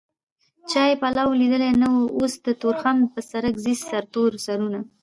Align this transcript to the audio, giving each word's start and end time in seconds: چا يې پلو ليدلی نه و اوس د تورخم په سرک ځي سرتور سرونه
چا 0.69 0.81
يې 0.89 0.95
پلو 1.01 1.27
ليدلی 1.39 1.71
نه 1.81 1.87
و 1.93 1.97
اوس 2.17 2.33
د 2.45 2.47
تورخم 2.61 2.97
په 3.13 3.19
سرک 3.29 3.55
ځي 3.63 3.73
سرتور 3.89 4.31
سرونه 4.45 4.79